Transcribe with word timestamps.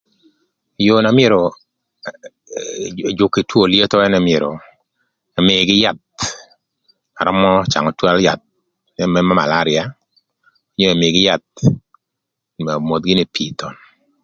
Yoo 0.85 1.03
na 1.03 1.09
myero 1.17 1.41
ëjük 3.09 3.31
kï 3.35 3.47
two 3.49 3.63
lyetho 3.71 3.97
ënë 4.05 4.19
myero 4.27 4.51
ëmïïgï 5.39 5.75
yath 5.83 6.01
arömö 7.19 7.49
cangö 7.71 7.91
twërö 7.97 8.19
yath 8.27 8.43
jami 8.97 9.19
më 9.27 9.33
malaria 9.39 9.83
cë 10.77 10.85
ëmïïgï 10.95 11.25
yath 11.27 11.49
onyo 12.59 12.73
omodh 12.79 13.03
gïnï 13.07 13.31
pii 13.33 13.51
thon. 13.59 13.75